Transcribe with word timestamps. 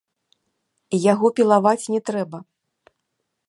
Яго 1.11 1.31
пілаваць 1.39 1.89
не 1.97 2.01
трэба. 2.11 2.37